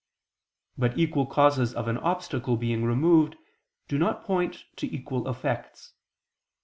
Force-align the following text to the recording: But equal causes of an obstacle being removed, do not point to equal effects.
But 0.79 0.97
equal 0.97 1.27
causes 1.27 1.75
of 1.75 1.87
an 1.87 1.99
obstacle 1.99 2.57
being 2.57 2.83
removed, 2.83 3.35
do 3.87 3.99
not 3.99 4.23
point 4.25 4.63
to 4.77 4.91
equal 4.91 5.29
effects. 5.29 5.93